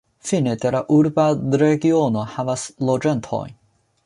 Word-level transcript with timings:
Fine 0.27 0.53
de 0.63 0.71
la 0.75 0.79
urba 0.95 1.27
regiono 1.63 2.25
havis 2.37 2.65
loĝantojn. 2.91 3.59